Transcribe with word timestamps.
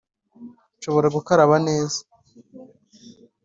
nshobora 0.77 1.07
gukaraba 1.15 1.55
neza 1.67 1.99